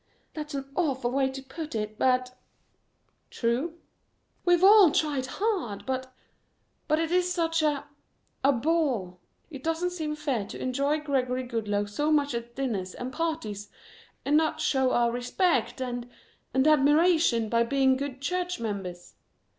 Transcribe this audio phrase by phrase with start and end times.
[0.33, 2.35] "That's an awful way to put it but"
[3.39, 3.77] "True?"
[4.43, 6.11] "We've all tried hard, but
[6.87, 7.85] but it is such a
[8.43, 9.19] a bore.
[9.51, 13.69] It doesn't seem fair to enjoy Gregory Goodloe so much at dinners and parties
[14.25, 16.09] and not show our respect and
[16.51, 19.13] and admiration by being good church members.